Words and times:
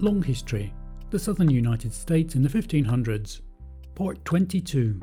Long 0.00 0.22
History 0.22 0.72
The 1.10 1.18
Southern 1.18 1.50
United 1.50 1.92
States 1.92 2.36
in 2.36 2.42
the 2.42 2.48
1500s. 2.48 3.40
Part 3.96 4.24
22 4.24 5.00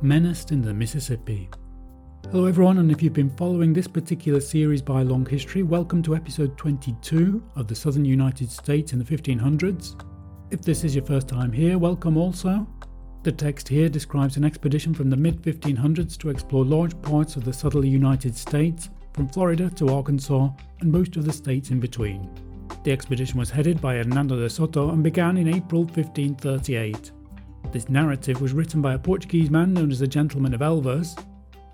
Menaced 0.00 0.52
in 0.52 0.62
the 0.62 0.72
Mississippi. 0.72 1.48
Hello, 2.30 2.46
everyone, 2.46 2.78
and 2.78 2.92
if 2.92 3.02
you've 3.02 3.12
been 3.12 3.36
following 3.36 3.72
this 3.72 3.88
particular 3.88 4.38
series 4.38 4.80
by 4.80 5.02
Long 5.02 5.26
History, 5.26 5.64
welcome 5.64 6.04
to 6.04 6.14
episode 6.14 6.56
22 6.56 7.42
of 7.56 7.66
the 7.66 7.74
Southern 7.74 8.04
United 8.04 8.48
States 8.48 8.92
in 8.92 9.00
the 9.00 9.04
1500s. 9.04 10.00
If 10.52 10.62
this 10.62 10.84
is 10.84 10.94
your 10.94 11.04
first 11.04 11.26
time 11.26 11.50
here, 11.50 11.76
welcome 11.76 12.16
also. 12.16 12.64
The 13.24 13.32
text 13.32 13.66
here 13.66 13.88
describes 13.88 14.36
an 14.36 14.44
expedition 14.44 14.94
from 14.94 15.10
the 15.10 15.16
mid 15.16 15.42
1500s 15.42 16.16
to 16.18 16.30
explore 16.30 16.64
large 16.64 17.00
parts 17.02 17.34
of 17.34 17.44
the 17.44 17.52
southerly 17.52 17.88
United 17.88 18.36
States, 18.36 18.88
from 19.14 19.28
Florida 19.28 19.68
to 19.70 19.88
Arkansas, 19.88 20.50
and 20.78 20.92
most 20.92 21.16
of 21.16 21.24
the 21.24 21.32
states 21.32 21.72
in 21.72 21.80
between. 21.80 22.30
The 22.84 22.92
expedition 22.92 23.38
was 23.38 23.50
headed 23.50 23.80
by 23.80 23.96
Hernando 23.96 24.36
de 24.36 24.48
Soto 24.48 24.90
and 24.90 25.02
began 25.02 25.36
in 25.36 25.48
April 25.48 25.82
1538. 25.82 27.10
This 27.72 27.88
narrative 27.88 28.40
was 28.40 28.52
written 28.52 28.80
by 28.80 28.94
a 28.94 28.98
Portuguese 28.98 29.50
man 29.50 29.74
known 29.74 29.90
as 29.90 29.98
the 29.98 30.06
Gentleman 30.06 30.54
of 30.54 30.60
Elvas, 30.60 31.22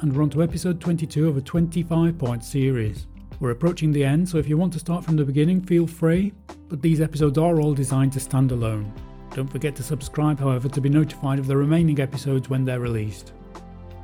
and 0.01 0.13
we're 0.13 0.23
on 0.23 0.31
to 0.31 0.43
episode 0.43 0.81
22 0.81 1.29
of 1.29 1.37
a 1.37 1.43
25 1.43 2.19
part 2.19 2.43
series. 2.43 3.07
We're 3.39 3.51
approaching 3.51 3.93
the 3.93 4.05
end, 4.05 4.29
so 4.29 4.39
if 4.39 4.49
you 4.49 4.57
want 4.57 4.73
to 4.73 4.79
start 4.79 5.05
from 5.05 5.17
the 5.17 5.25
beginning, 5.25 5.61
feel 5.61 5.87
free, 5.87 6.33
but 6.69 6.81
these 6.81 7.03
episodes 7.03 7.37
are 7.37 7.61
all 7.61 7.75
designed 7.75 8.13
to 8.15 8.21
stand 8.21 8.51
alone. 8.51 8.93
Don't 9.35 9.51
forget 9.51 9.77
to 9.77 9.83
subscribe, 9.83 10.41
however, 10.41 10.69
to 10.69 10.81
be 10.81 10.89
notified 10.89 11.39
of 11.39 11.47
the 11.47 11.57
remaining 11.57 12.01
episodes 12.01 12.49
when 12.49 12.65
they're 12.65 12.81
released. 12.81 13.33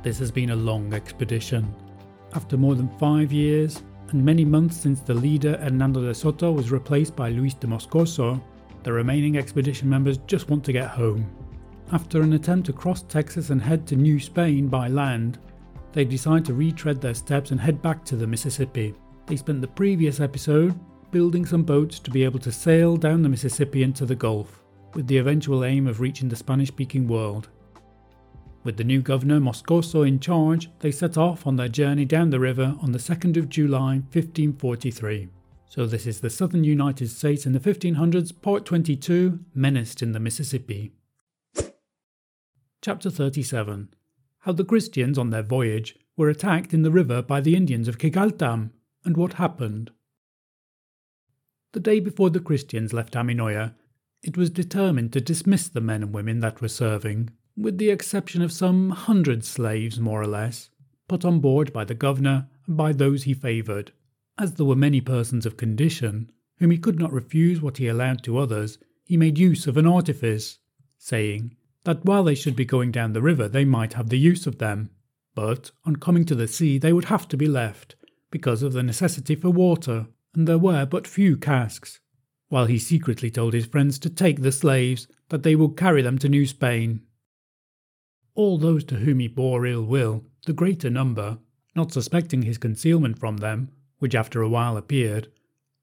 This 0.03 0.19
has 0.19 0.29
been 0.29 0.51
a 0.51 0.55
long 0.55 0.93
expedition. 0.93 1.73
After 2.33 2.57
more 2.57 2.75
than 2.75 2.89
five 2.99 3.31
years, 3.31 3.81
and 4.13 4.23
many 4.23 4.45
months 4.45 4.77
since 4.77 5.01
the 5.01 5.13
leader 5.13 5.57
Hernando 5.57 6.01
de 6.01 6.13
Soto 6.13 6.51
was 6.51 6.71
replaced 6.71 7.15
by 7.15 7.29
Luis 7.29 7.53
de 7.53 7.67
Moscoso, 7.67 8.41
the 8.83 8.91
remaining 8.91 9.37
expedition 9.37 9.89
members 9.89 10.17
just 10.27 10.49
want 10.49 10.63
to 10.65 10.73
get 10.73 10.89
home. 10.89 11.29
After 11.91 12.21
an 12.21 12.33
attempt 12.33 12.65
to 12.67 12.73
cross 12.73 13.03
Texas 13.03 13.49
and 13.49 13.61
head 13.61 13.85
to 13.87 13.95
New 13.95 14.19
Spain 14.19 14.67
by 14.67 14.87
land, 14.87 15.39
they 15.93 16.05
decide 16.05 16.45
to 16.45 16.53
retread 16.53 17.01
their 17.01 17.13
steps 17.13 17.51
and 17.51 17.59
head 17.59 17.81
back 17.81 18.05
to 18.05 18.15
the 18.15 18.27
Mississippi. 18.27 18.93
They 19.25 19.35
spent 19.35 19.61
the 19.61 19.67
previous 19.67 20.19
episode 20.19 20.79
building 21.11 21.45
some 21.45 21.63
boats 21.63 21.99
to 21.99 22.11
be 22.11 22.23
able 22.23 22.39
to 22.39 22.51
sail 22.51 22.95
down 22.95 23.21
the 23.21 23.29
Mississippi 23.29 23.83
into 23.83 24.05
the 24.05 24.15
Gulf, 24.15 24.63
with 24.93 25.07
the 25.07 25.17
eventual 25.17 25.65
aim 25.65 25.87
of 25.87 25.99
reaching 25.99 26.29
the 26.29 26.35
Spanish 26.35 26.69
speaking 26.69 27.07
world. 27.07 27.49
With 28.63 28.77
the 28.77 28.83
new 28.83 29.01
governor 29.01 29.39
Moscoso 29.39 30.07
in 30.07 30.19
charge, 30.19 30.69
they 30.79 30.91
set 30.91 31.17
off 31.17 31.47
on 31.47 31.55
their 31.55 31.67
journey 31.67 32.05
down 32.05 32.29
the 32.29 32.39
river 32.39 32.75
on 32.79 32.91
the 32.91 32.99
2nd 32.99 33.35
of 33.35 33.49
July 33.49 34.03
1543. 34.11 35.29
So, 35.65 35.87
this 35.87 36.05
is 36.05 36.19
the 36.21 36.29
southern 36.29 36.63
United 36.63 37.09
States 37.09 37.47
in 37.47 37.53
the 37.53 37.59
1500s, 37.59 38.39
part 38.39 38.65
22 38.65 39.39
Menaced 39.55 40.03
in 40.03 40.11
the 40.11 40.19
Mississippi. 40.19 40.91
Chapter 42.81 43.09
37 43.09 43.89
How 44.39 44.51
the 44.51 44.65
Christians 44.65 45.17
on 45.17 45.31
their 45.31 45.43
voyage 45.43 45.95
were 46.15 46.29
attacked 46.29 46.73
in 46.73 46.83
the 46.83 46.91
river 46.91 47.23
by 47.23 47.41
the 47.41 47.55
Indians 47.55 47.87
of 47.87 47.97
Quigaltam, 47.97 48.71
and 49.03 49.17
what 49.17 49.33
happened. 49.33 49.89
The 51.71 51.79
day 51.79 51.99
before 51.99 52.29
the 52.29 52.39
Christians 52.39 52.93
left 52.93 53.13
Aminoya, 53.13 53.73
it 54.21 54.37
was 54.37 54.51
determined 54.51 55.13
to 55.13 55.21
dismiss 55.21 55.67
the 55.67 55.81
men 55.81 56.03
and 56.03 56.13
women 56.13 56.41
that 56.41 56.61
were 56.61 56.67
serving 56.67 57.29
with 57.57 57.77
the 57.77 57.89
exception 57.89 58.41
of 58.41 58.51
some 58.51 58.91
hundred 58.91 59.43
slaves, 59.43 59.99
more 59.99 60.21
or 60.21 60.27
less, 60.27 60.69
put 61.07 61.25
on 61.25 61.39
board 61.39 61.73
by 61.73 61.83
the 61.83 61.93
governor 61.93 62.47
and 62.65 62.77
by 62.77 62.93
those 62.93 63.23
he 63.23 63.33
favoured. 63.33 63.91
As 64.37 64.53
there 64.55 64.65
were 64.65 64.75
many 64.75 65.01
persons 65.01 65.45
of 65.45 65.57
condition, 65.57 66.31
whom 66.57 66.71
he 66.71 66.77
could 66.77 66.99
not 66.99 67.11
refuse 67.11 67.61
what 67.61 67.77
he 67.77 67.87
allowed 67.87 68.23
to 68.23 68.37
others, 68.37 68.77
he 69.03 69.17
made 69.17 69.37
use 69.37 69.67
of 69.67 69.77
an 69.77 69.85
artifice, 69.85 70.59
saying 70.97 71.55
that 71.83 72.05
while 72.05 72.23
they 72.23 72.35
should 72.35 72.55
be 72.55 72.65
going 72.65 72.91
down 72.91 73.13
the 73.13 73.21
river, 73.21 73.47
they 73.47 73.65
might 73.65 73.93
have 73.93 74.09
the 74.09 74.19
use 74.19 74.47
of 74.47 74.59
them, 74.59 74.89
but 75.35 75.71
on 75.85 75.95
coming 75.95 76.25
to 76.25 76.35
the 76.35 76.47
sea, 76.47 76.77
they 76.77 76.93
would 76.93 77.05
have 77.05 77.27
to 77.27 77.37
be 77.37 77.47
left, 77.47 77.95
because 78.29 78.63
of 78.63 78.73
the 78.73 78.83
necessity 78.83 79.35
for 79.35 79.49
water, 79.49 80.07
and 80.33 80.47
there 80.47 80.57
were 80.57 80.85
but 80.85 81.07
few 81.07 81.35
casks. 81.35 81.99
While 82.49 82.65
he 82.65 82.79
secretly 82.79 83.31
told 83.31 83.53
his 83.53 83.65
friends 83.65 83.97
to 83.99 84.09
take 84.09 84.41
the 84.41 84.51
slaves, 84.51 85.07
that 85.29 85.43
they 85.43 85.55
would 85.55 85.77
carry 85.77 86.01
them 86.01 86.17
to 86.19 86.29
New 86.29 86.45
Spain. 86.45 87.01
All 88.33 88.57
those 88.57 88.83
to 88.85 88.95
whom 88.95 89.19
he 89.19 89.27
bore 89.27 89.65
ill 89.65 89.83
will, 89.83 90.23
the 90.45 90.53
greater 90.53 90.89
number, 90.89 91.39
not 91.75 91.91
suspecting 91.91 92.43
his 92.43 92.57
concealment 92.57 93.19
from 93.19 93.37
them, 93.37 93.69
which 93.99 94.15
after 94.15 94.41
a 94.41 94.49
while 94.49 94.77
appeared, 94.77 95.27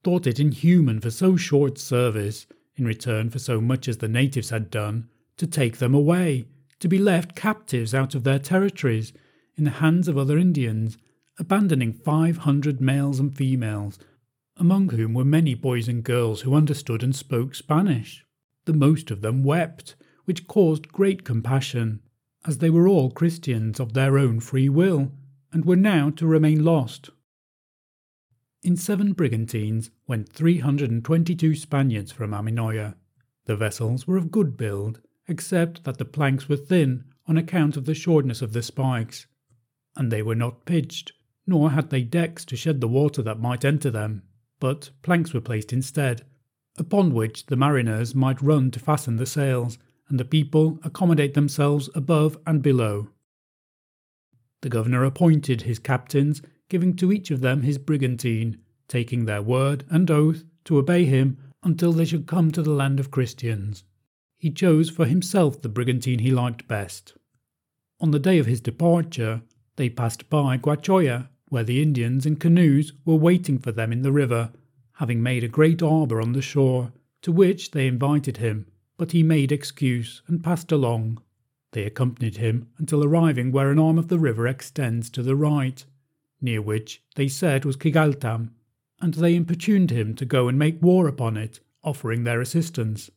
thought 0.03 0.27
it 0.27 0.41
inhuman 0.41 1.01
for 1.01 1.11
so 1.11 1.37
short 1.37 1.79
service, 1.79 2.47
in 2.77 2.85
return 2.85 3.29
for 3.31 3.39
so 3.39 3.61
much 3.61 3.89
as 3.89 3.99
the 3.99 4.09
natives 4.09 4.51
had 4.51 4.71
done, 4.71 5.09
to 5.37 5.47
take 5.47 5.79
them 5.79 5.95
away, 5.95 6.47
to 6.81 6.89
be 6.89 6.99
left 6.99 7.35
captives 7.35 7.95
out 7.95 8.15
of 8.15 8.25
their 8.25 8.39
territories, 8.39 9.13
in 9.57 9.65
the 9.65 9.71
hands 9.71 10.09
of 10.09 10.17
other 10.17 10.39
Indians, 10.39 10.97
abandoning 11.39 11.93
five 11.93 12.39
hundred 12.39 12.81
males 12.81 13.21
and 13.21 13.37
females, 13.37 13.99
among 14.57 14.89
whom 14.91 15.15
were 15.15 15.25
many 15.25 15.55
boys 15.55 15.89
and 15.89 16.03
girls 16.03 16.41
who 16.41 16.55
understood 16.55 17.03
and 17.03 17.15
spoke 17.15 17.55
Spanish. 17.55 18.25
The 18.65 18.73
most 18.73 19.11
of 19.11 19.21
them 19.21 19.45
wept, 19.45 19.97
which 20.25 20.47
caused 20.47 20.89
great 20.89 21.25
compassion, 21.25 22.01
as 22.49 22.59
they 22.59 22.71
were 22.71 22.89
all 22.89 23.11
Christians 23.11 23.79
of 23.79 23.93
their 23.93 24.17
own 24.17 24.41
free 24.41 24.71
will, 24.71 25.13
and 25.53 25.67
were 25.67 25.77
now 25.77 26.09
to 26.09 26.27
remain 26.27 26.65
lost. 26.65 27.11
In 28.63 28.75
seven 28.75 29.13
brigantines 29.13 29.91
went 30.07 30.31
322 30.31 31.55
Spaniards 31.55 32.11
from 32.11 32.31
Aminoya. 32.31 32.95
The 33.45 33.55
vessels 33.55 34.07
were 34.07 34.17
of 34.17 34.31
good 34.31 34.57
build, 34.57 35.03
except 35.27 35.85
that 35.85 35.99
the 35.99 36.07
planks 36.07 36.49
were 36.49 36.57
thin 36.57 37.05
on 37.27 37.37
account 37.37 37.77
of 37.77 37.85
the 37.85 37.95
shortness 37.95 38.41
of 38.41 38.55
the 38.55 38.63
spikes, 38.63 39.27
and 39.95 40.11
they 40.11 40.23
were 40.23 40.35
not 40.35 40.65
pitched, 40.65 41.13
nor 41.47 41.73
had 41.73 41.91
they 41.91 42.03
decks 42.03 42.47
to 42.47 42.57
shed 42.57 42.81
the 42.81 42.89
water 42.89 43.21
that 43.21 43.39
might 43.39 43.63
enter 43.63 43.91
them, 43.91 44.23
but 44.59 44.89
planks 45.03 45.35
were 45.35 45.43
placed 45.43 45.71
instead, 45.71 46.25
upon 46.79 47.13
which 47.13 47.45
the 47.47 47.57
mariners 47.57 48.15
might 48.15 48.41
run 48.41 48.71
to 48.71 48.81
fasten 48.81 49.17
the 49.17 49.27
sails, 49.27 49.77
and 50.09 50.19
the 50.19 50.25
people 50.25 50.79
accommodate 50.83 51.35
themselves 51.35 51.91
above 51.95 52.39
and 52.47 52.63
below. 52.63 53.09
The 54.63 54.69
governor 54.69 55.05
appointed 55.05 55.63
his 55.63 55.79
captains, 55.79 56.43
giving 56.69 56.97
to 56.97 57.13
each 57.13 57.31
of 57.31 57.41
them 57.41 57.63
his 57.63 57.79
brigantine, 57.79 58.59
taking 58.89 59.25
their 59.25 59.43
word 59.43 59.85
and 59.91 60.11
oath 60.11 60.45
to 60.65 60.79
obey 60.79 61.05
him 61.05 61.39
until 61.63 61.93
they 61.93 62.05
should 62.05 62.27
come 62.27 62.51
to 62.53 62.63
the 62.63 62.73
land 62.73 62.99
of 62.99 63.11
Christians. 63.11 63.85
He 64.39 64.51
chose 64.51 64.91
for 64.91 65.05
himself 65.05 65.61
the 65.61 65.69
brigantine 65.69 66.21
he 66.21 66.31
liked 66.31 66.69
best. 66.69 67.15
On 68.01 68.11
the 68.11 68.19
day 68.19 68.39
of 68.39 68.47
his 68.47 68.61
departure, 68.61 69.43
they 69.77 69.91
passed 69.91 70.31
by 70.31 70.57
Guachoya, 70.57 71.29
where 71.49 71.65
the 71.65 71.83
Indians 71.83 72.27
in 72.27 72.37
canoes 72.37 72.93
were 73.05 73.17
waiting 73.17 73.59
for 73.59 73.73
them 73.73 73.93
in 73.93 74.03
the 74.03 74.13
river, 74.13 74.53
having 74.95 75.23
made 75.23 75.45
a 75.45 75.49
great 75.49 75.83
arbour 75.83 76.21
on 76.21 76.33
the 76.33 76.43
shore, 76.43 76.93
to 77.23 77.33
which 77.33 77.73
they 77.73 77.87
invited 77.87 78.37
him 78.37 78.67
but 78.99 79.13
he 79.13 79.23
made 79.23 79.51
excuse 79.51 80.21
and 80.27 80.45
passed 80.45 80.71
along. 80.71 81.23
They 81.73 81.85
accompanied 81.85 82.37
him 82.37 82.69
until 82.77 83.03
arriving 83.03 83.53
where 83.53 83.71
an 83.71 83.79
arm 83.79 83.97
of 83.97 84.09
the 84.09 84.19
river 84.19 84.47
extends 84.47 85.09
to 85.11 85.23
the 85.23 85.37
right, 85.37 85.83
near 86.41 86.61
which 86.61 87.03
they 87.15 87.29
said 87.29 87.65
was 87.65 87.77
Quigaltam, 87.77 88.51
and 89.01 89.15
they 89.15 89.35
importuned 89.35 89.91
him 89.91 90.15
to 90.17 90.25
go 90.27 90.49
and 90.49 90.59
make 90.59 90.83
war 90.83 91.07
upon 91.09 91.37
it, 91.37 91.61
offering 91.83 92.25
their 92.25 92.41
assistance. 92.41 93.11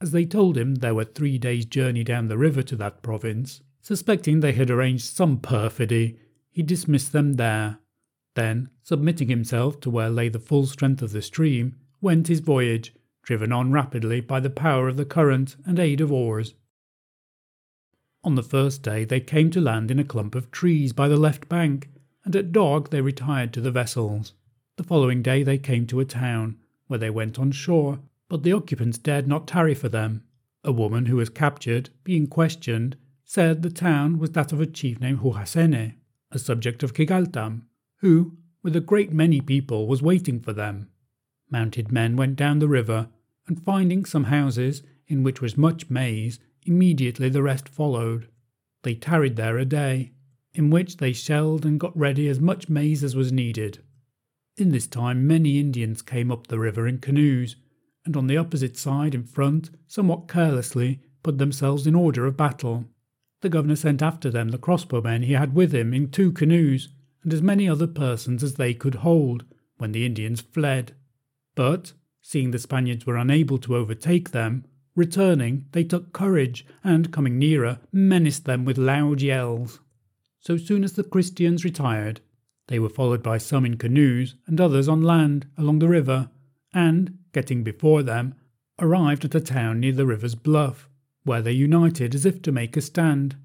As 0.00 0.10
they 0.10 0.24
told 0.24 0.58
him 0.58 0.76
there 0.76 0.94
were 0.94 1.04
three 1.04 1.38
days' 1.38 1.66
journey 1.66 2.02
down 2.02 2.28
the 2.28 2.38
river 2.38 2.62
to 2.64 2.76
that 2.76 3.02
province, 3.02 3.60
suspecting 3.80 4.40
they 4.40 4.52
had 4.52 4.70
arranged 4.70 5.04
some 5.04 5.38
perfidy, 5.38 6.18
he 6.50 6.62
dismissed 6.62 7.12
them 7.12 7.34
there. 7.34 7.78
Then, 8.34 8.70
submitting 8.82 9.28
himself 9.28 9.78
to 9.80 9.90
where 9.90 10.10
lay 10.10 10.28
the 10.28 10.38
full 10.38 10.66
strength 10.66 11.02
of 11.02 11.12
the 11.12 11.22
stream, 11.22 11.76
went 12.00 12.28
his 12.28 12.40
voyage, 12.40 12.94
driven 13.22 13.52
on 13.52 13.72
rapidly 13.72 14.20
by 14.20 14.40
the 14.40 14.50
power 14.50 14.88
of 14.88 14.96
the 14.96 15.04
current 15.04 15.56
and 15.64 15.78
aid 15.78 16.00
of 16.00 16.12
oars. 16.12 16.54
On 18.22 18.34
the 18.34 18.42
first 18.42 18.82
day 18.82 19.04
they 19.04 19.20
came 19.20 19.50
to 19.50 19.60
land 19.60 19.90
in 19.90 19.98
a 19.98 20.04
clump 20.04 20.34
of 20.34 20.50
trees 20.50 20.92
by 20.92 21.08
the 21.08 21.16
left 21.16 21.48
bank, 21.48 21.88
and 22.24 22.36
at 22.36 22.52
dark 22.52 22.90
they 22.90 23.00
retired 23.00 23.52
to 23.54 23.60
the 23.60 23.70
vessels. 23.70 24.34
The 24.76 24.84
following 24.84 25.22
day 25.22 25.42
they 25.42 25.58
came 25.58 25.86
to 25.86 26.00
a 26.00 26.04
town, 26.04 26.58
where 26.86 26.98
they 26.98 27.10
went 27.10 27.38
on 27.38 27.50
shore, 27.50 28.00
but 28.28 28.42
the 28.42 28.52
occupants 28.52 28.98
dared 28.98 29.26
not 29.26 29.46
tarry 29.46 29.74
for 29.74 29.88
them. 29.88 30.22
A 30.62 30.72
woman 30.72 31.06
who 31.06 31.16
was 31.16 31.30
captured, 31.30 31.88
being 32.04 32.26
questioned, 32.26 32.96
said 33.24 33.62
the 33.62 33.70
town 33.70 34.18
was 34.18 34.32
that 34.32 34.52
of 34.52 34.60
a 34.60 34.66
chief 34.66 35.00
named 35.00 35.20
Huhasene, 35.20 35.94
a 36.30 36.38
subject 36.38 36.82
of 36.82 36.92
Quigaltam, 36.92 37.62
who, 38.00 38.36
with 38.62 38.76
a 38.76 38.80
great 38.80 39.12
many 39.12 39.40
people, 39.40 39.86
was 39.86 40.02
waiting 40.02 40.40
for 40.40 40.52
them. 40.52 40.89
Mounted 41.50 41.90
men 41.90 42.16
went 42.16 42.36
down 42.36 42.58
the 42.58 42.68
river, 42.68 43.08
and 43.46 43.62
finding 43.62 44.04
some 44.04 44.24
houses 44.24 44.82
in 45.08 45.22
which 45.22 45.40
was 45.40 45.56
much 45.56 45.90
maize, 45.90 46.38
immediately 46.64 47.28
the 47.28 47.42
rest 47.42 47.68
followed. 47.68 48.28
They 48.82 48.94
tarried 48.94 49.36
there 49.36 49.58
a 49.58 49.64
day, 49.64 50.12
in 50.54 50.70
which 50.70 50.98
they 50.98 51.12
shelled 51.12 51.64
and 51.66 51.80
got 51.80 51.96
ready 51.96 52.28
as 52.28 52.40
much 52.40 52.68
maize 52.68 53.02
as 53.02 53.16
was 53.16 53.32
needed. 53.32 53.80
In 54.56 54.70
this 54.70 54.86
time 54.86 55.26
many 55.26 55.58
Indians 55.58 56.02
came 56.02 56.30
up 56.30 56.46
the 56.46 56.58
river 56.58 56.86
in 56.86 56.98
canoes, 56.98 57.56
and 58.04 58.16
on 58.16 58.26
the 58.26 58.36
opposite 58.36 58.76
side 58.76 59.14
in 59.14 59.24
front, 59.24 59.70
somewhat 59.86 60.28
carelessly, 60.28 61.00
put 61.22 61.38
themselves 61.38 61.86
in 61.86 61.94
order 61.94 62.26
of 62.26 62.36
battle. 62.36 62.86
The 63.40 63.48
governor 63.48 63.76
sent 63.76 64.02
after 64.02 64.30
them 64.30 64.50
the 64.50 64.58
crossbowmen 64.58 65.24
he 65.24 65.32
had 65.32 65.54
with 65.54 65.74
him 65.74 65.92
in 65.94 66.10
two 66.10 66.32
canoes, 66.32 66.88
and 67.22 67.32
as 67.32 67.42
many 67.42 67.68
other 67.68 67.86
persons 67.86 68.42
as 68.42 68.54
they 68.54 68.74
could 68.74 68.96
hold, 68.96 69.44
when 69.78 69.92
the 69.92 70.06
Indians 70.06 70.40
fled. 70.40 70.94
But, 71.54 71.92
seeing 72.22 72.50
the 72.50 72.58
Spaniards 72.58 73.06
were 73.06 73.16
unable 73.16 73.58
to 73.58 73.76
overtake 73.76 74.30
them, 74.30 74.64
returning, 74.94 75.66
they 75.72 75.84
took 75.84 76.12
courage, 76.12 76.66
and 76.84 77.12
coming 77.12 77.38
nearer, 77.38 77.78
menaced 77.92 78.44
them 78.44 78.64
with 78.64 78.78
loud 78.78 79.20
yells. 79.20 79.80
So 80.40 80.56
soon 80.56 80.84
as 80.84 80.92
the 80.92 81.04
Christians 81.04 81.64
retired, 81.64 82.20
they 82.68 82.78
were 82.78 82.88
followed 82.88 83.22
by 83.22 83.38
some 83.38 83.66
in 83.66 83.76
canoes 83.76 84.36
and 84.46 84.60
others 84.60 84.88
on 84.88 85.02
land 85.02 85.46
along 85.58 85.80
the 85.80 85.88
river, 85.88 86.30
and, 86.72 87.18
getting 87.32 87.62
before 87.62 88.02
them, 88.02 88.34
arrived 88.78 89.24
at 89.24 89.34
a 89.34 89.40
town 89.40 89.80
near 89.80 89.92
the 89.92 90.06
river's 90.06 90.34
bluff, 90.34 90.88
where 91.24 91.42
they 91.42 91.52
united 91.52 92.14
as 92.14 92.24
if 92.24 92.40
to 92.42 92.52
make 92.52 92.76
a 92.76 92.80
stand. 92.80 93.36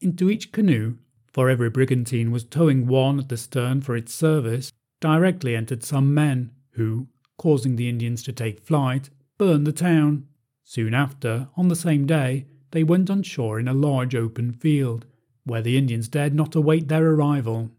Into 0.00 0.30
each 0.30 0.52
canoe, 0.52 0.98
for 1.32 1.48
every 1.48 1.70
brigantine 1.70 2.30
was 2.30 2.44
towing 2.44 2.86
one 2.86 3.18
at 3.18 3.28
the 3.28 3.36
stern 3.36 3.80
for 3.80 3.96
its 3.96 4.14
service, 4.14 4.72
directly 5.00 5.56
entered 5.56 5.82
some 5.82 6.14
men, 6.14 6.50
who, 6.72 7.08
causing 7.38 7.76
the 7.76 7.88
Indians 7.88 8.22
to 8.24 8.32
take 8.32 8.60
flight, 8.60 9.08
burned 9.38 9.66
the 9.66 9.72
town. 9.72 10.26
Soon 10.64 10.92
after, 10.92 11.48
on 11.56 11.68
the 11.68 11.76
same 11.76 12.04
day, 12.04 12.46
they 12.72 12.84
went 12.84 13.08
on 13.08 13.22
shore 13.22 13.58
in 13.58 13.66
a 13.66 13.72
large 13.72 14.14
open 14.14 14.52
field, 14.52 15.06
where 15.44 15.62
the 15.62 15.78
Indians 15.78 16.08
dared 16.08 16.34
not 16.34 16.54
await 16.54 16.88
their 16.88 17.06
arrival. 17.06 17.70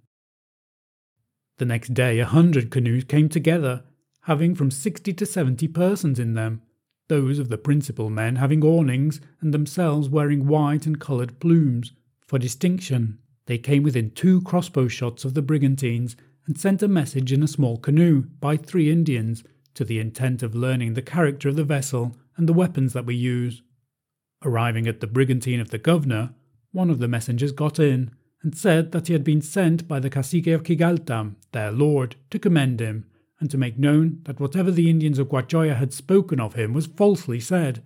The 1.60 1.66
next 1.66 1.94
day, 1.94 2.20
a 2.20 2.26
hundred 2.26 2.72
canoes 2.72 3.04
came 3.04 3.30
together, 3.30 3.84
having 4.22 4.56
from 4.56 4.72
sixty 4.72 5.14
to 5.14 5.26
seventy 5.26 5.68
persons 5.68 6.18
in 6.18 6.34
them, 6.34 6.62
those 7.10 7.38
of 7.38 7.50
the 7.50 7.58
principal 7.58 8.10
men 8.10 8.38
having 8.38 8.64
awnings 8.64 9.20
and 9.42 9.54
themselves 9.54 10.10
wearing 10.10 10.48
white 10.48 10.86
and 10.86 11.00
coloured 11.00 11.40
plumes. 11.40 11.92
For 12.26 12.40
distinction, 12.40 13.20
they 13.46 13.58
came 13.58 13.84
within 13.84 14.12
two 14.12 14.42
crossbow 14.42 14.88
shots 14.88 15.26
of 15.26 15.34
the 15.34 15.42
brigantines 15.42 16.16
and 16.50 16.60
sent 16.60 16.82
a 16.82 16.88
message 16.88 17.32
in 17.32 17.44
a 17.44 17.48
small 17.48 17.78
canoe 17.78 18.24
by 18.40 18.58
three 18.58 18.92
Indians 18.92 19.44
to 19.76 19.86
the 19.86 20.00
intent 20.00 20.42
of 20.42 20.56
learning 20.56 20.96
the 20.96 21.02
character 21.02 21.50
of 21.50 21.56
the 21.56 21.64
vessel 21.64 22.18
and 22.38 22.50
the 22.50 22.54
weapons 22.54 22.92
that 22.94 23.06
we 23.06 23.14
use. 23.14 23.62
Arriving 24.44 24.88
at 24.88 25.00
the 25.00 25.06
brigantine 25.06 25.60
of 25.60 25.70
the 25.70 25.78
governor, 25.78 26.34
one 26.72 26.90
of 26.90 26.98
the 26.98 27.08
messengers 27.08 27.52
got 27.52 27.78
in 27.78 28.10
and 28.42 28.58
said 28.58 28.92
that 28.92 29.06
he 29.06 29.14
had 29.14 29.24
been 29.24 29.44
sent 29.44 29.88
by 29.88 30.00
the 30.00 30.10
cacique 30.10 30.48
of 30.48 30.64
Quigaltam, 30.64 31.36
their 31.52 31.72
lord, 31.72 32.16
to 32.32 32.40
commend 32.40 32.80
him 32.80 33.06
and 33.40 33.52
to 33.52 33.58
make 33.60 33.78
known 33.78 34.22
that 34.24 34.40
whatever 34.40 34.72
the 34.72 34.90
Indians 34.90 35.20
of 35.20 35.30
Guachoya 35.30 35.76
had 35.76 35.94
spoken 35.94 36.40
of 36.40 36.56
him 36.56 36.74
was 36.74 36.88
falsely 36.88 37.40
said, 37.40 37.84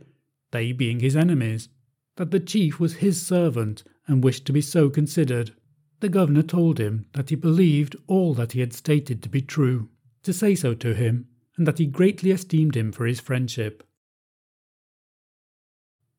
they 0.52 0.72
being 0.72 1.02
his 1.02 1.18
enemies, 1.18 1.68
that 2.16 2.32
the 2.32 2.40
chief 2.40 2.80
was 2.80 2.96
his 2.96 3.22
servant 3.22 3.84
and 4.08 4.24
wished 4.24 4.46
to 4.46 4.54
be 4.54 4.62
so 4.62 4.90
considered. 4.90 5.54
The 6.04 6.10
governor 6.10 6.44
told 6.44 6.82
him 6.82 7.06
that 7.14 7.30
he 7.30 7.38
believed 7.38 7.96
all 8.08 8.34
that 8.34 8.52
he 8.52 8.60
had 8.60 8.74
stated 8.74 9.24
to 9.24 9.30
be 9.30 9.42
true, 9.42 9.88
to 10.24 10.34
say 10.34 10.54
so 10.54 10.74
to 10.74 10.94
him, 10.94 11.30
and 11.56 11.66
that 11.66 11.78
he 11.78 11.86
greatly 11.86 12.32
esteemed 12.32 12.76
him 12.76 12.92
for 12.92 13.06
his 13.06 13.22
friendship. 13.22 13.88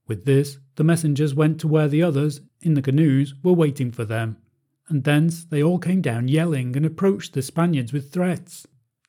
With 0.08 0.24
this, 0.24 0.56
the 0.76 0.84
messengers 0.84 1.34
went 1.34 1.60
to 1.60 1.68
where 1.68 1.86
the 1.86 2.02
others, 2.02 2.40
in 2.62 2.72
the 2.72 2.80
canoes, 2.80 3.34
were 3.42 3.52
waiting 3.52 3.92
for 3.92 4.06
them, 4.06 4.38
and 4.88 5.04
thence 5.04 5.44
they 5.44 5.62
all 5.62 5.78
came 5.78 6.00
down 6.00 6.28
yelling 6.28 6.74
and 6.78 6.86
approached 6.86 7.34
the 7.34 7.42
Spaniards 7.42 7.92
with 7.92 8.10
threats. 8.10 8.66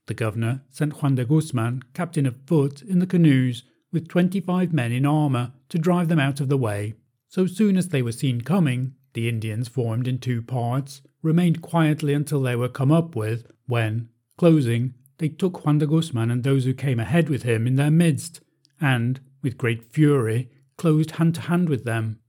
The 0.08 0.14
governor 0.14 0.66
sent 0.72 1.02
Juan 1.02 1.16
de 1.16 1.24
Guzman, 1.24 1.84
captain 1.94 2.26
of 2.26 2.36
foot, 2.46 2.82
in 2.82 3.00
the 3.00 3.08
canoes, 3.08 3.64
with 3.94 4.10
twenty 4.10 4.42
five 4.42 4.74
men 4.74 4.92
in 4.92 5.06
armour, 5.06 5.54
to 5.70 5.80
drive 5.80 6.10
them 6.10 6.20
out 6.20 6.42
of 6.42 6.50
the 6.50 6.58
way. 6.58 6.96
So 7.30 7.48
soon 7.48 7.78
as 7.78 7.88
they 7.88 8.02
were 8.02 8.12
seen 8.12 8.42
coming, 8.42 8.96
the 9.16 9.28
Indians 9.28 9.68
formed 9.68 10.08
in 10.08 10.20
two 10.20 10.42
parts, 10.42 11.02
remained 11.24 11.62
quietly 11.62 12.14
until 12.14 12.42
they 12.42 12.56
were 12.56 12.70
come 12.70 12.92
up 12.92 13.16
with, 13.16 13.48
when, 13.66 14.10
closing, 14.38 14.94
they 15.18 15.30
took 15.30 15.66
Juan 15.66 15.80
de 15.80 15.88
Guzman 15.88 16.30
and 16.30 16.44
those 16.44 16.66
who 16.66 16.74
came 16.74 17.00
ahead 17.00 17.30
with 17.30 17.44
him 17.44 17.66
in 17.66 17.76
their 17.76 17.90
midst, 17.90 18.42
and, 18.80 19.20
with 19.42 19.58
great 19.58 19.84
fury, 19.92 20.50
closed 20.78 21.12
hand 21.12 21.34
to 21.36 21.42
hand 21.42 21.70
with 21.70 21.86
them. 21.86 22.20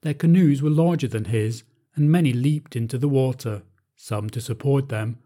Their 0.00 0.14
canoes 0.14 0.62
were 0.62 0.70
larger 0.70 1.06
than 1.06 1.26
his, 1.26 1.62
and 1.94 2.10
many 2.10 2.32
leaped 2.32 2.74
into 2.74 2.98
the 2.98 3.08
water, 3.08 3.62
some 3.94 4.30
to 4.30 4.40
support 4.40 4.88
them, 4.88 5.18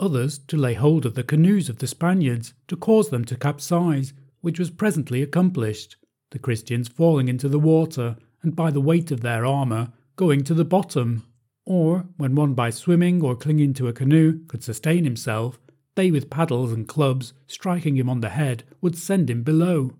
others 0.00 0.38
to 0.38 0.56
lay 0.56 0.74
hold 0.74 1.06
of 1.06 1.14
the 1.14 1.22
canoes 1.22 1.68
of 1.68 1.78
the 1.78 1.86
Spaniards 1.86 2.54
to 2.68 2.76
cause 2.76 3.10
them 3.10 3.24
to 3.26 3.36
capsize, 3.36 4.14
which 4.40 4.58
was 4.58 4.70
presently 4.70 5.22
accomplished, 5.22 5.96
the 6.30 6.38
Christians 6.38 6.88
falling 6.88 7.28
into 7.28 7.48
the 7.48 7.58
water, 7.58 8.16
and 8.42 8.56
by 8.56 8.70
the 8.70 8.80
weight 8.80 9.10
of 9.10 9.20
their 9.20 9.44
armour 9.44 9.92
going 10.16 10.42
to 10.44 10.54
the 10.54 10.64
bottom. 10.64 11.26
Or, 11.64 12.06
when 12.16 12.34
one 12.34 12.54
by 12.54 12.70
swimming 12.70 13.22
or 13.22 13.36
clinging 13.36 13.74
to 13.74 13.88
a 13.88 13.92
canoe 13.92 14.44
could 14.46 14.64
sustain 14.64 15.04
himself, 15.04 15.58
they 15.94 16.10
with 16.10 16.30
paddles 16.30 16.72
and 16.72 16.88
clubs, 16.88 17.32
striking 17.46 17.96
him 17.96 18.08
on 18.08 18.20
the 18.20 18.30
head, 18.30 18.64
would 18.80 18.96
send 18.96 19.30
him 19.30 19.42
below. 19.42 19.94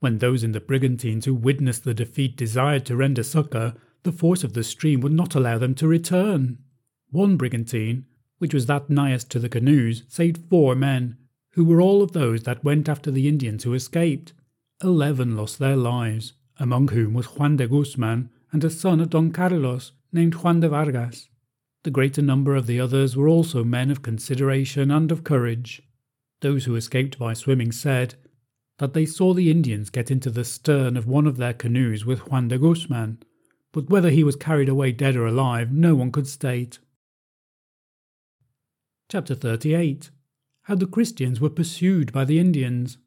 When 0.00 0.18
those 0.18 0.42
in 0.42 0.52
the 0.52 0.60
brigantines 0.60 1.26
who 1.26 1.34
witnessed 1.34 1.84
the 1.84 1.94
defeat 1.94 2.36
desired 2.36 2.86
to 2.86 2.96
render 2.96 3.22
succour, 3.22 3.74
the 4.02 4.12
force 4.12 4.42
of 4.42 4.54
the 4.54 4.64
stream 4.64 5.00
would 5.00 5.12
not 5.12 5.34
allow 5.34 5.58
them 5.58 5.74
to 5.76 5.86
return. 5.86 6.58
One 7.10 7.36
brigantine, 7.36 8.06
which 8.38 8.54
was 8.54 8.66
that 8.66 8.88
nighest 8.88 9.30
to 9.32 9.38
the 9.38 9.48
canoes, 9.48 10.04
saved 10.08 10.48
four 10.48 10.74
men, 10.74 11.18
who 11.50 11.64
were 11.64 11.82
all 11.82 12.02
of 12.02 12.12
those 12.12 12.44
that 12.44 12.64
went 12.64 12.88
after 12.88 13.10
the 13.10 13.28
Indians 13.28 13.64
who 13.64 13.74
escaped. 13.74 14.32
Eleven 14.82 15.36
lost 15.36 15.58
their 15.58 15.76
lives, 15.76 16.32
among 16.58 16.88
whom 16.88 17.12
was 17.12 17.26
Juan 17.26 17.56
de 17.56 17.68
Guzman 17.68 18.30
and 18.52 18.64
a 18.64 18.70
son 18.70 19.00
of 19.00 19.10
Don 19.10 19.30
Carlos 19.30 19.92
named 20.12 20.34
Juan 20.34 20.60
de 20.60 20.68
Vargas. 20.68 21.28
The 21.82 21.90
greater 21.90 22.20
number 22.20 22.56
of 22.56 22.66
the 22.66 22.80
others 22.80 23.16
were 23.16 23.28
also 23.28 23.64
men 23.64 23.90
of 23.90 24.02
consideration 24.02 24.90
and 24.90 25.10
of 25.10 25.24
courage. 25.24 25.82
Those 26.40 26.64
who 26.64 26.76
escaped 26.76 27.18
by 27.18 27.32
swimming 27.32 27.72
said 27.72 28.14
that 28.78 28.94
they 28.94 29.06
saw 29.06 29.34
the 29.34 29.50
Indians 29.50 29.90
get 29.90 30.10
into 30.10 30.30
the 30.30 30.44
stern 30.44 30.96
of 30.96 31.06
one 31.06 31.26
of 31.26 31.36
their 31.36 31.52
canoes 31.52 32.04
with 32.04 32.30
Juan 32.30 32.48
de 32.48 32.58
Guzman, 32.58 33.18
but 33.72 33.88
whether 33.88 34.10
he 34.10 34.24
was 34.24 34.36
carried 34.36 34.68
away 34.68 34.92
dead 34.92 35.16
or 35.16 35.26
alive 35.26 35.70
no 35.70 35.94
one 35.94 36.10
could 36.10 36.26
state. 36.26 36.78
Chapter 39.08 39.34
38 39.34 40.10
How 40.62 40.74
the 40.74 40.86
Christians 40.86 41.40
were 41.40 41.50
pursued 41.50 42.12
by 42.12 42.24
the 42.24 42.38
Indians. 42.38 42.98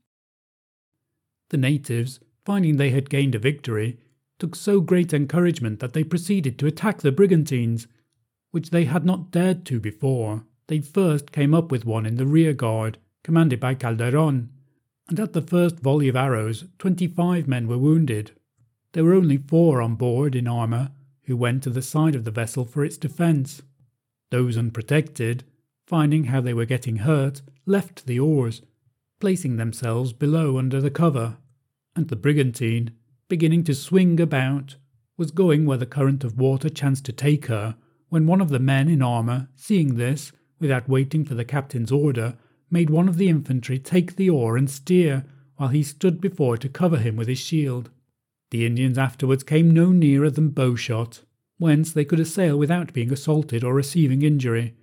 The 1.50 1.58
natives, 1.58 2.20
finding 2.46 2.78
they 2.78 2.92
had 2.92 3.10
gained 3.10 3.36
a 3.36 3.40
victory, 3.40 4.00
took 4.44 4.56
so 4.58 4.82
great 4.82 5.14
encouragement 5.14 5.80
that 5.80 5.94
they 5.94 6.04
proceeded 6.04 6.60
to 6.60 6.68
attack 6.68 7.00
the 7.00 7.14
brigantines, 7.14 7.88
which 8.52 8.72
they 8.72 8.84
had 8.84 9.06
not 9.06 9.32
dared 9.32 9.64
to 9.64 9.80
before. 9.80 10.44
They 10.68 10.82
first 10.82 11.32
came 11.32 11.54
up 11.54 11.72
with 11.72 11.86
one 11.86 12.06
in 12.06 12.18
the 12.18 12.26
rear 12.26 12.52
guard, 12.52 12.98
commanded 13.24 13.62
by 13.62 13.76
Calderon, 13.76 14.50
and 15.08 15.18
at 15.18 15.32
the 15.32 15.42
first 15.42 15.80
volley 15.80 16.10
of 16.10 16.18
arrows, 16.18 16.66
twenty 16.78 17.08
five 17.08 17.48
men 17.48 17.70
were 17.70 17.78
wounded. 17.78 18.32
There 18.92 19.06
were 19.06 19.14
only 19.14 19.38
four 19.38 19.82
on 19.82 19.96
board 19.96 20.36
in 20.36 20.46
armour, 20.46 20.92
who 21.22 21.38
went 21.38 21.64
to 21.64 21.70
the 21.70 21.82
side 21.82 22.14
of 22.14 22.26
the 22.26 22.30
vessel 22.30 22.66
for 22.66 22.84
its 22.84 22.98
defence. 22.98 23.62
Those 24.30 24.58
unprotected 24.58 25.46
finding 25.88 26.26
how 26.26 26.42
they 26.42 26.54
were 26.54 26.66
getting 26.66 26.98
hurt, 26.98 27.42
left 27.66 28.08
the 28.08 28.20
oars, 28.20 28.62
placing 29.22 29.56
themselves 29.56 30.12
below 30.12 30.58
under 30.58 30.82
the 30.82 30.92
cover, 30.92 31.38
and 31.96 32.10
the 32.10 32.18
brigantine, 32.18 32.92
beginning 33.34 33.64
to 33.64 33.74
swing 33.74 34.20
about, 34.20 34.76
was 35.18 35.32
going 35.32 35.66
where 35.66 35.80
the 35.80 35.88
current 35.88 36.24
of 36.24 36.38
water 36.38 36.70
chanced 36.70 37.04
to 37.04 37.12
take 37.12 37.48
her, 37.48 37.76
when 38.10 38.28
one 38.28 38.40
of 38.40 38.50
the 38.50 38.60
men 38.60 38.88
in 38.88 39.02
armour, 39.02 39.50
seeing 39.56 39.96
this, 39.96 40.32
without 40.60 40.88
waiting 40.88 41.26
for 41.26 41.34
the 41.34 41.44
captain's 41.44 41.92
order, 41.92 42.38
made 42.70 42.92
one 42.92 43.10
of 43.10 43.18
the 43.18 43.28
infantry 43.28 43.80
take 43.80 44.18
the 44.18 44.30
oar 44.30 44.56
and 44.56 44.70
steer, 44.70 45.26
while 45.56 45.70
he 45.70 45.82
stood 45.82 46.22
before 46.22 46.58
to 46.58 46.70
cover 46.70 46.98
him 46.98 47.16
with 47.16 47.28
his 47.28 47.40
shield. 47.40 47.90
The 48.52 48.68
Indians 48.68 49.00
afterwards 49.00 49.42
came 49.44 49.72
no 49.72 49.92
nearer 49.92 50.30
than 50.30 50.50
bowshot, 50.50 51.22
whence 51.58 51.92
they 51.92 52.06
could 52.06 52.20
assail 52.20 52.56
without 52.56 52.94
being 52.94 53.12
assaulted 53.12 53.64
or 53.64 53.74
receiving 53.74 54.22
injury, 54.22 54.76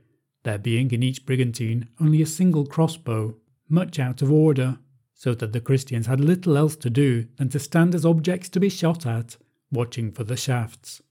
there 0.42 0.58
being 0.58 0.90
in 0.90 1.04
each 1.04 1.24
brigantine 1.24 1.86
only 2.00 2.20
a 2.20 2.26
single 2.26 2.66
crossbow, 2.66 3.36
much 3.68 4.00
out 4.00 4.22
of 4.22 4.32
order, 4.32 4.80
so 5.20 5.34
that 5.34 5.52
the 5.52 5.60
Christians 5.60 6.06
had 6.06 6.18
little 6.18 6.56
else 6.56 6.74
to 6.76 6.88
do 6.88 7.26
than 7.36 7.50
to 7.50 7.58
stand 7.58 7.94
as 7.94 8.06
objects 8.06 8.48
to 8.48 8.58
be 8.58 8.70
shot 8.70 9.04
at, 9.04 9.36
watching 9.70 10.10
for 10.10 10.24
the 10.24 10.34
shafts. 10.34 11.02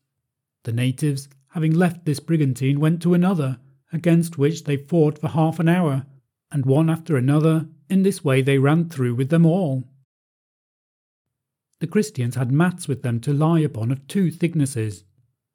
The 0.64 0.74
natives, 0.74 1.30
having 1.50 1.76
left 1.76 2.06
this 2.06 2.20
brigantine, 2.20 2.80
went 2.80 3.04
to 3.04 3.14
another, 3.14 3.60
against 3.94 4.36
which 4.36 4.64
they 4.64 4.78
fought 4.78 5.20
for 5.20 5.28
half 5.28 5.60
an 5.60 5.70
hour, 5.70 6.08
and 6.52 6.66
one 6.66 6.90
after 6.90 7.18
another, 7.18 7.68
in 7.88 8.02
this 8.02 8.24
way 8.24 8.42
they 8.42 8.58
ran 8.58 8.90
through 8.90 9.14
with 9.14 9.30
them 9.30 9.46
all. 9.46 9.88
The 11.80 11.86
Christians 11.86 12.34
had 12.34 12.52
mats 12.52 12.88
with 12.88 13.04
them 13.04 13.20
to 13.20 13.32
lie 13.32 13.60
upon 13.60 13.92
of 13.92 14.08
two 14.08 14.32
thicknesses, 14.32 15.04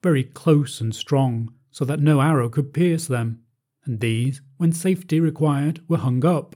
very 0.01 0.23
close 0.23 0.81
and 0.81 0.95
strong, 0.95 1.53
so 1.73 1.85
that 1.87 1.99
no 1.99 2.21
arrow 2.21 2.49
could 2.49 2.73
pierce 2.73 3.09
them 3.09 3.41
and 3.85 3.99
these, 3.99 4.41
when 4.59 4.71
safety 4.71 5.19
required, 5.19 5.83
were 5.89 5.97
hung 5.97 6.25
up, 6.25 6.55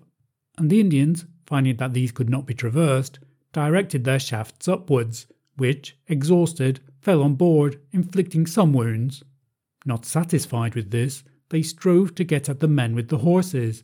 and 0.57 0.71
the 0.71 0.79
Indians, 0.79 1.27
finding 1.49 1.77
that 1.77 1.95
these 1.95 2.13
could 2.13 2.29
not 2.29 2.47
be 2.47 2.53
traversed, 2.53 3.19
directed 3.55 4.05
their 4.05 4.19
shafts 4.19 4.69
upwards, 4.69 5.27
which, 5.57 5.97
exhausted, 6.07 6.79
fell 7.01 7.23
on 7.23 7.35
board, 7.35 7.81
inflicting 7.91 8.47
some 8.47 8.75
wounds. 8.75 9.25
Not 9.87 10.05
satisfied 10.05 10.75
with 10.75 10.91
this, 10.91 11.25
they 11.49 11.63
strove 11.63 12.15
to 12.17 12.25
get 12.25 12.51
at 12.51 12.61
the 12.61 12.69
men 12.69 12.95
with 12.95 13.09
the 13.09 13.19
horses, 13.19 13.83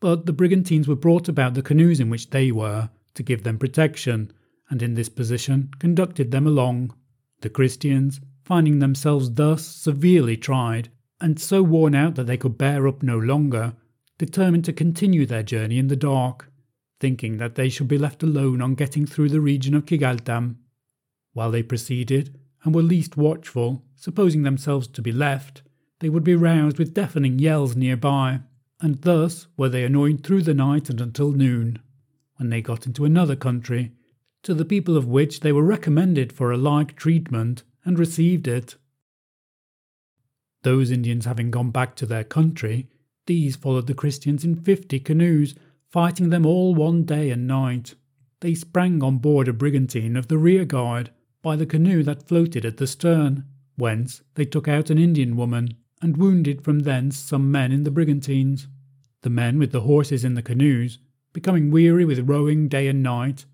but 0.00 0.24
the 0.24 0.32
brigantines 0.32 0.88
were 0.88 0.96
brought 0.96 1.28
about 1.28 1.52
the 1.52 1.60
canoes 1.62 2.00
in 2.00 2.08
which 2.08 2.30
they 2.30 2.50
were, 2.50 2.88
to 3.12 3.22
give 3.22 3.42
them 3.42 3.58
protection, 3.58 4.32
and 4.70 4.82
in 4.82 4.94
this 4.94 5.10
position 5.10 5.70
conducted 5.78 6.30
them 6.30 6.46
along. 6.46 6.94
The 7.42 7.50
Christians, 7.50 8.22
finding 8.42 8.78
themselves 8.78 9.32
thus 9.32 9.66
severely 9.66 10.38
tried, 10.38 10.88
and 11.20 11.38
so 11.38 11.62
worn 11.62 11.94
out 11.94 12.14
that 12.14 12.26
they 12.26 12.38
could 12.38 12.56
bear 12.56 12.88
up 12.88 13.02
no 13.02 13.18
longer, 13.18 13.74
determined 14.16 14.64
to 14.64 14.72
continue 14.72 15.26
their 15.26 15.42
journey 15.42 15.78
in 15.78 15.88
the 15.88 15.96
dark, 15.96 16.50
thinking 17.02 17.38
that 17.38 17.56
they 17.56 17.68
should 17.68 17.88
be 17.88 17.98
left 17.98 18.22
alone 18.22 18.62
on 18.62 18.76
getting 18.76 19.04
through 19.04 19.28
the 19.28 19.40
region 19.40 19.74
of 19.74 19.84
Quigaltam. 19.84 20.54
While 21.32 21.50
they 21.50 21.64
proceeded, 21.64 22.38
and 22.62 22.72
were 22.72 22.80
least 22.80 23.16
watchful, 23.16 23.82
supposing 23.96 24.44
themselves 24.44 24.86
to 24.86 25.02
be 25.02 25.10
left, 25.10 25.62
they 25.98 26.08
would 26.08 26.22
be 26.22 26.36
roused 26.36 26.78
with 26.78 26.94
deafening 26.94 27.40
yells 27.40 27.74
nearby, 27.74 28.38
and 28.80 29.02
thus 29.02 29.48
were 29.56 29.68
they 29.68 29.82
annoyed 29.82 30.22
through 30.22 30.42
the 30.42 30.54
night 30.54 30.88
and 30.90 31.00
until 31.00 31.32
noon, 31.32 31.80
when 32.36 32.50
they 32.50 32.62
got 32.62 32.86
into 32.86 33.04
another 33.04 33.34
country, 33.34 33.90
to 34.44 34.54
the 34.54 34.64
people 34.64 34.96
of 34.96 35.08
which 35.08 35.40
they 35.40 35.50
were 35.50 35.64
recommended 35.64 36.32
for 36.32 36.52
a 36.52 36.56
like 36.56 36.94
treatment, 36.94 37.64
and 37.84 37.98
received 37.98 38.46
it. 38.46 38.76
Those 40.62 40.92
Indians 40.92 41.24
having 41.24 41.50
gone 41.50 41.72
back 41.72 41.96
to 41.96 42.06
their 42.06 42.22
country, 42.22 42.86
these 43.26 43.56
followed 43.56 43.88
the 43.88 43.94
Christians 44.02 44.44
in 44.44 44.54
fifty 44.54 45.00
canoes, 45.00 45.56
fighting 45.92 46.30
them 46.30 46.46
all 46.46 46.74
one 46.74 47.04
day 47.04 47.28
and 47.28 47.46
night. 47.46 47.94
They 48.40 48.54
sprang 48.54 49.02
on 49.02 49.18
board 49.18 49.46
a 49.46 49.52
brigantine 49.52 50.16
of 50.16 50.28
the 50.28 50.38
rear 50.38 50.64
guard 50.64 51.10
by 51.42 51.54
the 51.54 51.66
canoe 51.66 52.02
that 52.04 52.26
floated 52.26 52.64
at 52.64 52.78
the 52.78 52.86
stern, 52.86 53.44
whence 53.76 54.22
they 54.34 54.46
took 54.46 54.66
out 54.66 54.88
an 54.88 54.98
Indian 54.98 55.36
woman, 55.36 55.76
and 56.00 56.16
wounded 56.16 56.64
from 56.64 56.80
thence 56.80 57.18
some 57.18 57.52
men 57.52 57.70
in 57.72 57.84
the 57.84 57.90
brigantines. 57.90 58.68
The 59.20 59.30
men 59.30 59.58
with 59.58 59.70
the 59.70 59.82
horses 59.82 60.24
in 60.24 60.34
the 60.34 60.42
canoes, 60.42 60.98
becoming 61.34 61.70
weary 61.70 62.06
with 62.06 62.28
rowing 62.28 62.68
day 62.68 62.88
and 62.88 63.02
night, 63.02 63.44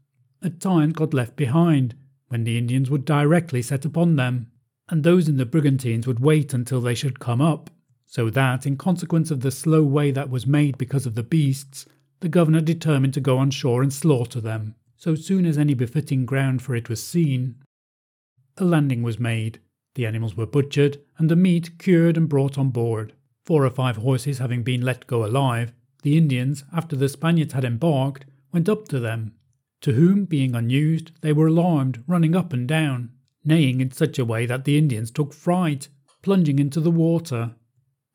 at 0.41 0.61
times 0.61 0.95
got 0.95 1.13
left 1.13 1.35
behind, 1.35 1.97
when 2.29 2.45
the 2.45 2.57
Indians 2.57 2.89
would 2.89 3.05
directly 3.05 3.63
set 3.63 3.85
upon 3.85 4.15
them, 4.15 4.47
and 4.89 5.03
those 5.03 5.29
in 5.29 5.39
the 5.39 5.45
brigantines 5.45 6.07
would 6.07 6.21
wait 6.21 6.55
until 6.55 6.81
they 6.81 6.95
should 6.95 7.19
come 7.19 7.41
up, 7.41 7.69
so 8.07 8.31
that, 8.31 8.65
in 8.65 8.77
consequence 8.77 9.31
of 9.33 9.41
the 9.41 9.51
slow 9.51 9.83
way 9.83 10.13
that 10.13 10.31
was 10.31 10.47
made 10.47 10.79
because 10.79 11.05
of 11.05 11.15
the 11.15 11.23
beasts, 11.23 11.85
the 12.21 12.29
governor 12.29 12.61
determined 12.61 13.15
to 13.15 13.21
go 13.21 13.39
on 13.39 13.51
shore 13.51 13.83
and 13.83 13.93
slaughter 13.93 14.41
them, 14.41 14.75
so 14.97 15.15
soon 15.15 15.47
as 15.47 15.57
any 15.57 15.75
befitting 15.75 16.27
ground 16.27 16.63
for 16.63 16.75
it 16.75 16.89
was 16.89 17.03
seen. 17.03 17.55
A 18.57 18.65
landing 18.65 19.03
was 19.03 19.19
made, 19.19 19.61
the 19.95 20.07
animals 20.07 20.37
were 20.37 20.47
butchered, 20.47 21.01
and 21.19 21.31
the 21.31 21.37
meat 21.37 21.79
cured 21.79 22.17
and 22.17 22.29
brought 22.29 22.59
on 22.59 22.71
board. 22.71 23.13
Four 23.45 23.65
or 23.65 23.71
five 23.71 23.97
horses 23.97 24.39
having 24.39 24.63
been 24.63 24.83
let 24.83 25.07
go 25.07 25.25
alive, 25.25 25.73
the 26.03 26.17
Indians, 26.17 26.65
after 26.73 26.97
the 26.97 27.09
Spaniards 27.09 27.53
had 27.53 27.65
embarked, 27.65 28.25
went 28.53 28.69
up 28.69 28.89
to 28.89 29.01
them, 29.01 29.35
to 29.81 29.93
whom, 29.93 30.25
being 30.25 30.55
unused, 30.55 31.13
they 31.21 31.33
were 31.33 31.47
alarmed, 31.47 32.03
running 32.07 32.35
up 32.35 32.53
and 32.53 32.67
down, 32.67 33.11
neighing 33.45 33.81
in 33.81 33.91
such 33.91 34.19
a 34.19 34.25
way 34.25 34.45
that 34.47 34.65
the 34.65 34.77
Indians 34.77 35.11
took 35.11 35.33
fright, 35.33 35.89
plunging 36.23 36.59
into 36.59 36.81
the 36.81 36.91
water. 36.91 37.55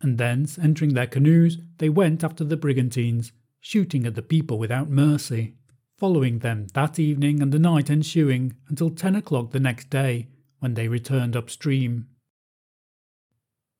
And 0.01 0.17
thence, 0.17 0.59
entering 0.59 0.93
their 0.93 1.07
canoes, 1.07 1.57
they 1.77 1.89
went 1.89 2.23
after 2.23 2.43
the 2.43 2.57
brigantines, 2.57 3.31
shooting 3.63 4.05
at 4.05 4.13
the 4.13 4.21
people 4.21 4.59
without 4.59 4.89
mercy, 4.89 5.55
following 5.97 6.39
them 6.39 6.67
that 6.73 6.99
evening 6.99 7.41
and 7.41 7.53
the 7.53 7.57
night 7.57 7.89
ensuing 7.89 8.53
until 8.67 8.89
ten 8.89 9.15
o'clock 9.15 9.51
the 9.51 9.59
next 9.59 9.89
day, 9.89 10.27
when 10.59 10.73
they 10.73 10.89
returned 10.89 11.33
upstream. 11.33 12.05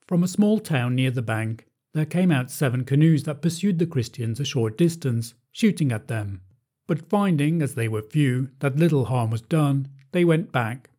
From 0.07 0.23
a 0.23 0.27
small 0.27 0.59
town 0.59 0.95
near 0.95 1.11
the 1.11 1.21
bank, 1.21 1.67
there 1.93 2.05
came 2.05 2.31
out 2.31 2.49
seven 2.49 2.85
canoes 2.85 3.23
that 3.23 3.41
pursued 3.41 3.77
the 3.77 3.85
Christians 3.85 4.39
a 4.39 4.45
short 4.45 4.77
distance, 4.77 5.33
shooting 5.51 5.91
at 5.91 6.07
them. 6.07 6.39
But 6.87 7.09
finding, 7.09 7.61
as 7.61 7.75
they 7.75 7.89
were 7.89 8.01
few, 8.01 8.51
that 8.59 8.77
little 8.77 9.05
harm 9.05 9.31
was 9.31 9.41
done, 9.41 9.89
they 10.13 10.23
went 10.23 10.53
back. 10.53 10.91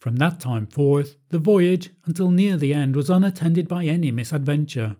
From 0.00 0.16
that 0.16 0.38
time 0.38 0.66
forth, 0.66 1.16
the 1.30 1.38
voyage, 1.38 1.90
until 2.04 2.30
near 2.30 2.58
the 2.58 2.74
end, 2.74 2.94
was 2.94 3.08
unattended 3.08 3.68
by 3.68 3.86
any 3.86 4.10
misadventure. 4.10 4.96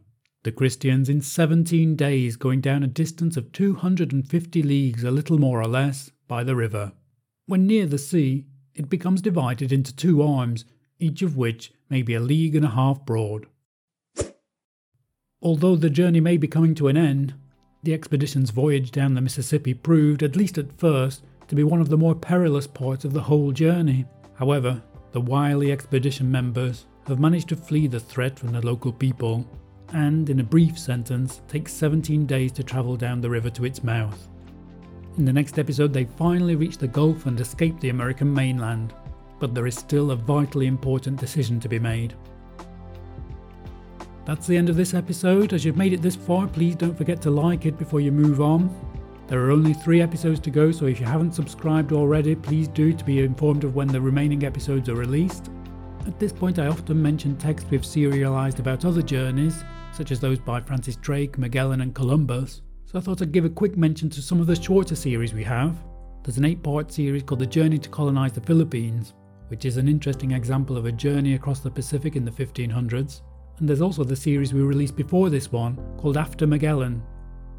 The 0.49 0.53
Christians, 0.53 1.11
in 1.11 1.21
seventeen 1.21 1.95
days, 1.95 2.37
going 2.37 2.63
down 2.63 2.83
a 2.83 2.87
distance 2.87 3.37
of 3.37 3.53
two 3.53 3.75
hundred 3.75 4.15
and 4.15 4.27
fifty 4.27 4.63
leagues, 4.63 5.05
a 5.05 5.11
little 5.11 5.37
more 5.37 5.61
or 5.61 5.67
less, 5.67 6.11
by 6.27 6.43
the 6.43 6.57
river. 6.57 6.93
When 7.45 7.67
near 7.67 7.85
the 7.85 7.99
sea, 7.99 8.47
it 8.75 8.89
becomes 8.89 9.21
divided 9.21 9.73
into 9.73 9.95
two 9.95 10.23
arms, 10.23 10.65
each 10.99 11.21
of 11.21 11.37
which 11.37 11.75
may 11.91 12.01
be 12.01 12.15
a 12.15 12.21
league 12.21 12.57
and 12.57 12.65
a 12.65 12.71
half 12.71 13.05
broad. 13.05 13.45
Although 15.43 15.77
the 15.77 15.91
journey 15.91 16.21
may 16.21 16.39
be 16.39 16.49
coming 16.49 16.75
to 16.77 16.89
an 16.89 16.97
end, 16.97 17.35
the 17.83 17.93
expedition's 17.93 18.49
voyage 18.49 18.91
down 18.91 19.13
the 19.13 19.21
Mississippi 19.21 19.75
proved, 19.75 20.23
at 20.23 20.35
least 20.35 20.57
at 20.57 20.79
first, 20.79 21.25
to 21.49 21.55
be 21.55 21.63
one 21.63 21.83
of 21.83 21.91
the 21.91 21.99
more 21.99 22.15
perilous 22.15 22.67
parts 22.67 23.05
of 23.05 23.13
the 23.13 23.21
whole 23.21 23.53
journey. 23.53 24.07
However, 24.37 24.83
the 25.13 25.21
wily 25.21 25.73
expedition 25.73 26.31
members 26.31 26.87
have 27.07 27.21
managed 27.21 27.51
to 27.51 27.57
flee 27.57 27.87
the 27.87 28.01
threat 28.01 28.39
from 28.39 28.53
the 28.53 28.65
local 28.65 28.95
people, 28.95 29.47
and 29.93 30.29
in 30.29 30.41
a 30.41 30.45
brief 30.45 30.79
sentence, 30.79 31.41
takes 31.49 31.73
17 31.73 32.27
days 32.27 32.53
to 32.53 32.63
travel 32.63 32.97
down 32.97 33.21
the 33.21 33.31
river 33.31 33.51
to 33.51 33.65
its 33.65 33.83
mouth. 33.83 34.29
In 35.17 35.25
the 35.25 35.33
next 35.33 35.59
episode, 35.59 35.93
they 35.93 36.05
finally 36.05 36.55
reach 36.55 36.79
the 36.79 36.87
Gulf 36.87 37.27
and 37.27 37.41
escape 37.41 37.81
the 37.81 37.89
American 37.89 38.33
mainland, 38.33 38.95
but 39.39 39.55
there 39.55 39.67
is 39.67 39.75
still 39.75 40.11
a 40.11 40.17
vitally 40.17 40.67
important 40.67 41.19
decision 41.19 41.59
to 41.61 41.69
be 41.69 41.79
made. 41.79 42.15
That's 44.25 44.47
the 44.47 44.57
end 44.57 44.69
of 44.69 44.77
this 44.77 44.95
episode. 44.95 45.55
As 45.55 45.65
you've 45.65 45.77
made 45.77 45.95
it 45.95 46.03
this 46.03 46.17
far, 46.17 46.47
please 46.47 46.77
don't 46.77 46.97
forget 46.97 47.23
to 47.23 47.31
like 47.31 47.65
it 47.65 47.79
before 47.79 48.01
you 48.01 48.13
move 48.13 48.41
on. 48.41 48.69
There 49.27 49.43
are 49.45 49.51
only 49.51 49.75
three 49.75 50.01
episodes 50.01 50.41
to 50.41 50.51
go, 50.51 50.71
so 50.71 50.87
if 50.87 51.01
you 51.01 51.07
haven't 51.07 51.35
subscribed 51.35 51.93
already, 51.93 52.35
please 52.35 52.69
do 52.69 52.93
to 52.93 53.05
be 53.05 53.21
informed 53.21 53.65
of 53.65 53.75
when 53.75 53.89
the 53.89 54.01
remaining 54.01 54.45
episodes 54.45 54.89
are 54.89 54.95
released. 54.95 55.51
At 56.07 56.19
this 56.19 56.33
point, 56.33 56.59
I 56.59 56.67
often 56.67 57.01
mention 57.01 57.37
texts 57.37 57.71
we've 57.71 57.83
serialised 57.83 58.59
about 58.59 58.85
other 58.85 59.03
journeys, 59.03 59.65
such 59.93 60.11
as 60.11 60.21
those 60.21 60.39
by 60.39 60.61
Francis 60.61 60.97
Drake, 60.97 61.39
Magellan, 61.39 61.81
and 61.81 61.95
Columbus 61.95 62.63
so 62.91 62.97
I 62.97 63.03
thought 63.03 63.21
I'd 63.21 63.33
give 63.33 63.45
a 63.45 63.51
quick 63.51 63.77
mention 63.77 64.09
to 64.09 64.23
some 64.23 64.41
of 64.41 64.47
the 64.47 64.57
shorter 64.57 64.97
series 64.97 65.35
we 65.35 65.45
have. 65.45 65.77
There's 66.23 66.39
an 66.39 66.47
eight 66.47 66.63
part 66.63 66.91
series 66.91 67.23
called 67.23 67.41
The 67.41 67.47
Journey 67.47 67.77
to 67.77 67.91
Colonize 67.91 68.33
the 68.33 68.41
Philippines, 68.41 69.13
which 69.49 69.67
is 69.67 69.77
an 69.77 69.89
interesting 69.89 70.31
example 70.31 70.79
of 70.79 70.87
a 70.87 70.93
journey 70.93 71.35
across 71.35 71.61
the 71.61 71.71
Pacific 71.71 72.17
in 72.17 72.25
the 72.25 72.31
1500s. 72.31 73.21
And 73.59 73.69
there's 73.69 73.83
also 73.83 74.05
the 74.05 74.17
series 74.17 74.55
we 74.55 74.63
released 74.63 74.97
before 74.97 75.29
this 75.29 75.53
one 75.53 75.77
called 75.99 76.17
After 76.17 76.47
Magellan, 76.47 77.03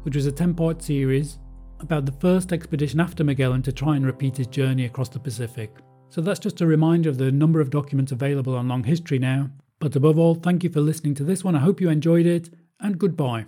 which 0.02 0.16
was 0.16 0.26
a 0.26 0.32
10 0.32 0.52
part 0.52 0.82
series 0.82 1.38
about 1.78 2.06
the 2.06 2.18
first 2.18 2.52
expedition 2.52 2.98
after 2.98 3.22
Magellan 3.22 3.62
to 3.62 3.72
try 3.72 3.94
and 3.94 4.04
repeat 4.04 4.36
his 4.36 4.48
journey 4.48 4.86
across 4.86 5.10
the 5.10 5.20
Pacific. 5.20 5.76
So 6.08 6.20
that's 6.20 6.40
just 6.40 6.60
a 6.60 6.66
reminder 6.66 7.08
of 7.08 7.18
the 7.18 7.30
number 7.30 7.60
of 7.60 7.70
documents 7.70 8.10
available 8.10 8.56
on 8.56 8.66
Long 8.66 8.82
History 8.82 9.20
now. 9.20 9.48
But 9.80 9.96
above 9.96 10.18
all, 10.18 10.34
thank 10.34 10.62
you 10.62 10.70
for 10.70 10.80
listening 10.80 11.14
to 11.14 11.24
this 11.24 11.42
one. 11.42 11.56
I 11.56 11.60
hope 11.60 11.80
you 11.80 11.88
enjoyed 11.88 12.26
it, 12.26 12.50
and 12.78 12.98
goodbye. 12.98 13.46